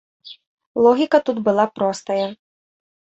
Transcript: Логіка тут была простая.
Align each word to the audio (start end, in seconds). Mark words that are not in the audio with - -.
Логіка 0.85 1.17
тут 1.27 1.37
была 1.49 1.65
простая. 1.79 2.27